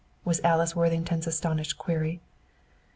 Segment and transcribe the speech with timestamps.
[0.25, 2.21] was Alice Worthington's astounded query.